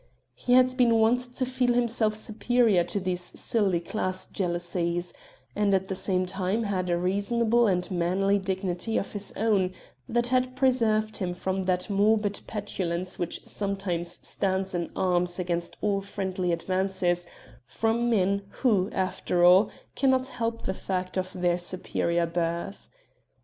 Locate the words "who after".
18.49-19.43